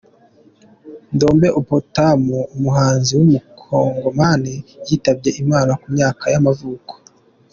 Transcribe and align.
Ndombe 1.13 1.47
Opetum, 1.59 2.21
umuhanzi 2.55 3.11
w’umukongomani 3.17 4.53
yitabye 4.87 5.29
Imana, 5.43 5.71
ku 5.81 5.87
myaka 5.95 6.25
y’amavuko. 6.33 6.93